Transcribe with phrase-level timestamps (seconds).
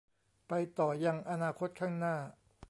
[0.47, 2.15] ไปต่อยังอนาคตข้างหน้า